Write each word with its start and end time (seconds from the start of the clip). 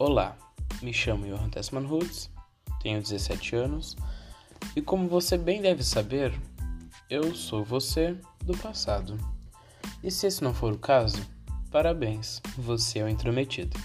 Olá, 0.00 0.38
me 0.80 0.92
chamo 0.92 1.26
Johan 1.26 1.50
Tessman 1.50 1.84
Hoods, 1.84 2.30
tenho 2.80 3.02
17 3.02 3.56
anos 3.56 3.96
e, 4.76 4.80
como 4.80 5.08
você 5.08 5.36
bem 5.36 5.60
deve 5.60 5.82
saber, 5.82 6.32
eu 7.10 7.34
sou 7.34 7.64
você 7.64 8.16
do 8.44 8.56
passado. 8.56 9.18
E 10.00 10.08
se 10.08 10.28
esse 10.28 10.40
não 10.40 10.54
for 10.54 10.72
o 10.72 10.78
caso, 10.78 11.20
parabéns, 11.68 12.40
você 12.56 13.00
é 13.00 13.04
o 13.04 13.08
intrometido. 13.08 13.76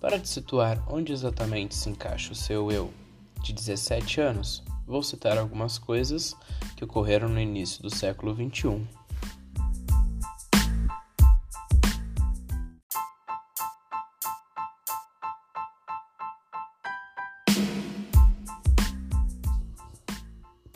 Para 0.00 0.20
te 0.20 0.28
situar 0.28 0.80
onde 0.88 1.12
exatamente 1.12 1.74
se 1.74 1.90
encaixa 1.90 2.30
o 2.30 2.36
seu 2.36 2.70
eu 2.70 2.94
de 3.42 3.52
17 3.52 4.20
anos, 4.20 4.62
vou 4.86 5.02
citar 5.02 5.36
algumas 5.36 5.78
coisas 5.78 6.36
que 6.76 6.84
ocorreram 6.84 7.28
no 7.28 7.40
início 7.40 7.82
do 7.82 7.90
século 7.90 8.32
21. 8.32 8.86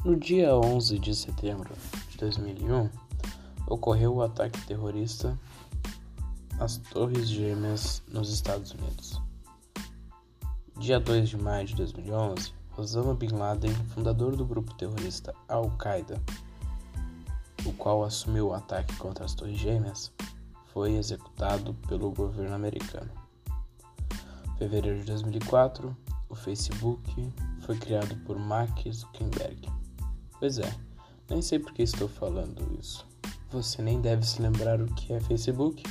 No 0.07 0.15
dia 0.15 0.55
11 0.57 1.01
de 1.01 1.13
setembro 1.17 1.75
de 2.11 2.19
2001, 2.19 2.89
ocorreu 3.67 4.15
o 4.15 4.23
ataque 4.23 4.65
terrorista 4.65 5.37
às 6.61 6.77
Torres 6.77 7.29
Gêmeas 7.29 8.05
nos 8.07 8.33
Estados 8.33 8.71
Unidos. 8.71 9.21
Dia 10.79 11.01
2 11.01 11.31
de 11.31 11.37
maio 11.37 11.67
de 11.67 11.75
2011, 11.75 12.53
Osama 12.79 13.15
Bin 13.15 13.31
Laden, 13.31 13.75
fundador 13.89 14.37
do 14.37 14.45
grupo 14.45 14.73
terrorista 14.75 15.35
Al-Qaeda, 15.49 16.23
o 17.65 17.73
qual 17.73 18.05
assumiu 18.05 18.51
o 18.51 18.55
ataque 18.55 18.95
contra 18.99 19.25
as 19.25 19.35
Torres 19.35 19.59
Gêmeas, 19.59 20.13
foi 20.73 20.93
executado 20.93 21.75
pelo 21.89 22.13
governo 22.13 22.55
americano. 22.55 23.11
Fevereiro 24.57 25.01
de 25.01 25.07
2004, 25.07 25.97
o 26.29 26.37
Facebook 26.37 27.35
foi 27.63 27.77
criado 27.77 28.17
por 28.19 28.39
Mark 28.39 28.89
Zuckerberg. 28.89 29.69
Pois 30.47 30.59
é, 30.61 30.73
nem 31.29 31.43
sei 31.43 31.59
por 31.59 31.73
que 31.73 31.83
estou 31.83 32.07
falando 32.07 32.79
isso. 32.79 33.05
Você 33.51 33.83
nem 33.83 34.01
deve 34.01 34.25
se 34.25 34.41
lembrar 34.41 34.81
o 34.81 34.87
que 34.95 35.13
é 35.13 35.19
Facebook? 35.19 35.83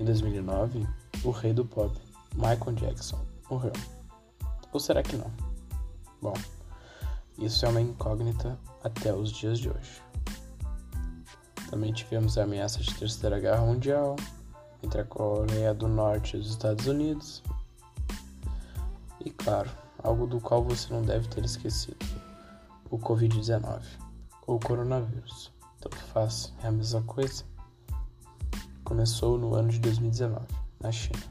Em 0.00 0.04
2009, 0.04 0.84
o 1.22 1.30
rei 1.30 1.52
do 1.52 1.64
pop, 1.64 1.96
Michael 2.34 2.72
Jackson, 2.72 3.24
morreu. 3.48 3.72
Ou 4.72 4.80
será 4.80 5.00
que 5.00 5.14
não? 5.14 5.30
Bom, 6.20 6.34
isso 7.38 7.64
é 7.64 7.68
uma 7.68 7.80
incógnita 7.80 8.58
até 8.82 9.14
os 9.14 9.30
dias 9.30 9.60
de 9.60 9.70
hoje. 9.70 10.02
Também 11.70 11.92
tivemos 11.92 12.36
a 12.36 12.42
ameaça 12.42 12.80
de 12.80 12.92
Terceira 12.96 13.38
Guerra 13.38 13.64
Mundial 13.64 14.16
entre 14.82 15.02
a 15.02 15.04
Coreia 15.04 15.72
do 15.72 15.86
Norte 15.86 16.36
e 16.36 16.40
os 16.40 16.50
Estados 16.50 16.88
Unidos. 16.88 17.44
E 19.24 19.30
claro, 19.30 19.70
algo 20.02 20.26
do 20.26 20.40
qual 20.40 20.64
você 20.64 20.92
não 20.92 21.02
deve 21.02 21.28
ter 21.28 21.44
esquecido 21.44 22.24
o 22.90 22.98
Covid-19 22.98 23.82
ou 24.46 24.58
coronavírus. 24.58 25.52
Tanto 25.80 25.96
faz, 25.96 26.52
é 26.62 26.68
a 26.68 26.72
mesma 26.72 27.02
coisa. 27.02 27.44
Começou 28.84 29.38
no 29.38 29.54
ano 29.54 29.68
de 29.68 29.78
2019, 29.80 30.46
na 30.80 30.92
China, 30.92 31.22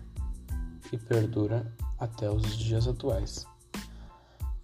e 0.91 0.97
perdura 0.97 1.71
até 1.99 2.29
os 2.29 2.55
dias 2.57 2.87
atuais. 2.87 3.45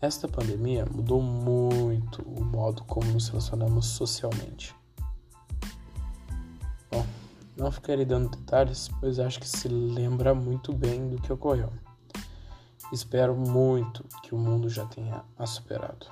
Esta 0.02 0.28
pandemia 0.28 0.86
mudou 0.86 1.22
muito 1.22 2.22
o 2.22 2.44
modo 2.44 2.84
como 2.86 3.12
nos 3.12 3.28
relacionamos 3.28 3.86
socialmente. 3.86 4.74
Bom, 6.90 7.06
não 7.58 7.72
ficarei 7.72 8.06
dando 8.06 8.30
detalhes, 8.30 8.90
pois 9.00 9.20
acho 9.20 9.40
que 9.40 9.48
se 9.48 9.68
lembra 9.68 10.34
muito 10.34 10.72
bem 10.72 11.10
do 11.10 11.22
que 11.22 11.34
ocorreu. 11.34 11.72
Espero 12.92 13.36
muito 13.36 14.04
que 14.24 14.34
o 14.34 14.38
mundo 14.38 14.70
já 14.70 14.86
tenha 14.86 15.24
a 15.38 15.46
superado. 15.46 16.08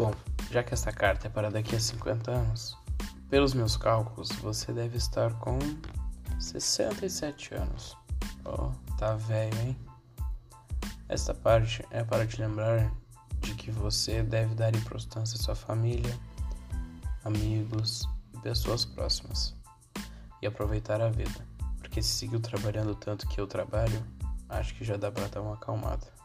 Bom, 0.00 0.14
já 0.50 0.62
que 0.62 0.72
essa 0.72 0.90
carta 0.90 1.26
é 1.26 1.30
para 1.30 1.50
daqui 1.50 1.76
a 1.76 1.78
50 1.78 2.30
anos, 2.30 2.74
pelos 3.28 3.52
meus 3.52 3.76
cálculos, 3.76 4.30
você 4.40 4.72
deve 4.72 4.96
estar 4.96 5.34
com 5.34 5.58
67 6.38 7.54
anos. 7.54 7.94
Oh, 8.42 8.70
tá 8.96 9.16
velho, 9.16 9.54
hein? 9.60 9.76
Esta 11.06 11.34
parte 11.34 11.84
é 11.90 12.02
para 12.02 12.26
te 12.26 12.40
lembrar 12.40 12.90
de 13.40 13.54
que 13.54 13.70
você 13.70 14.22
deve 14.22 14.54
dar 14.54 14.74
importância 14.74 15.38
à 15.38 15.42
sua 15.42 15.54
família, 15.54 16.18
amigos 17.22 18.08
e 18.32 18.38
pessoas 18.38 18.86
próximas 18.86 19.54
e 20.40 20.46
aproveitar 20.46 21.02
a 21.02 21.10
vida, 21.10 21.46
porque 21.76 22.00
se 22.00 22.08
seguiu 22.08 22.40
trabalhando 22.40 22.94
tanto 22.94 23.28
que 23.28 23.38
eu 23.38 23.46
trabalho, 23.46 24.02
acho 24.48 24.74
que 24.76 24.82
já 24.82 24.96
dá 24.96 25.12
para 25.12 25.28
dar 25.28 25.42
uma 25.42 25.56
acalmada. 25.56 26.19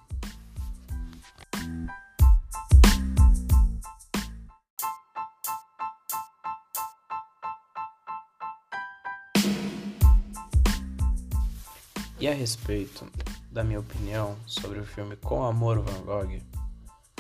E 12.26 12.28
a 12.28 12.34
respeito 12.34 13.06
da 13.52 13.64
minha 13.64 13.80
opinião 13.80 14.36
sobre 14.48 14.80
o 14.80 14.84
filme 14.84 15.16
Com 15.16 15.44
Amor 15.44 15.80
Van 15.80 16.02
Gogh, 16.02 16.42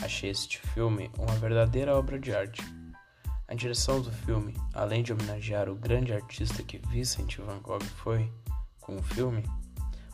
achei 0.02 0.32
este 0.32 0.60
filme 0.60 1.12
uma 1.16 1.36
verdadeira 1.36 1.96
obra 1.96 2.18
de 2.18 2.34
arte. 2.34 2.64
A 3.48 3.54
direção 3.54 4.02
do 4.02 4.12
filme, 4.12 4.56
além 4.74 5.04
de 5.04 5.14
homenagear 5.14 5.70
o 5.70 5.76
grande 5.76 6.12
artista 6.12 6.64
que 6.64 6.80
Vincent 6.90 7.38
Van 7.38 7.60
Gogh 7.60 7.84
foi 7.98 8.32
com 8.82 8.96
o 8.96 9.04
filme, 9.04 9.44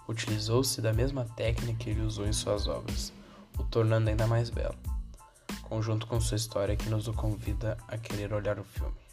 utilizou-se 0.10 0.82
da 0.82 0.92
mesma 0.92 1.24
técnica 1.38 1.86
que 1.86 1.92
ele 1.92 2.02
usou 2.02 2.28
em 2.28 2.34
suas 2.34 2.68
obras, 2.68 3.14
o 3.58 3.64
tornando 3.64 4.10
ainda 4.10 4.28
mais 4.28 4.50
belo, 4.50 4.76
conjunto 5.62 6.06
com 6.06 6.20
sua 6.20 6.36
história 6.36 6.76
que 6.76 6.90
nos 6.90 7.08
convida 7.08 7.78
a 7.88 7.98
querer 7.98 8.34
olhar 8.34 8.60
o 8.60 8.66
filme. 8.66 9.11